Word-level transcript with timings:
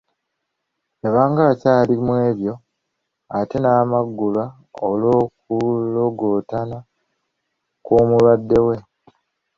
Yabanga 1.03 1.41
akyali 1.51 1.93
mw’ebyo 2.05 2.53
ate 3.37 3.57
n’amagulwa 3.59 4.45
olw’okulogootana 4.87 6.77
kw’omulwadde 7.83 8.59
we. 8.67 8.75